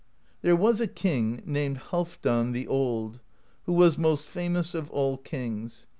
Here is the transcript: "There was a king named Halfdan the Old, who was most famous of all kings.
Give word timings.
"There 0.41 0.55
was 0.55 0.81
a 0.81 0.87
king 0.87 1.43
named 1.45 1.77
Halfdan 1.91 2.53
the 2.53 2.65
Old, 2.67 3.19
who 3.67 3.73
was 3.73 3.99
most 3.99 4.25
famous 4.25 4.73
of 4.73 4.89
all 4.89 5.17
kings. 5.17 5.85